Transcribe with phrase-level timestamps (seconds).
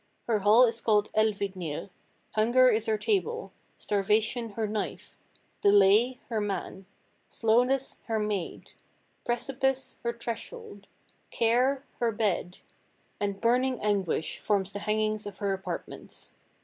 [0.25, 1.91] Her hall is called Elvidnir;
[2.31, 5.15] Hunger is her table; Starvation, her knife;
[5.61, 6.87] Delay, her man;
[7.29, 8.71] Slowness, her maid;
[9.27, 10.87] Precipice, her threshold;
[11.29, 12.61] Care, her bed;
[13.19, 16.31] and Burning Anguish forms the hangings of her apartments.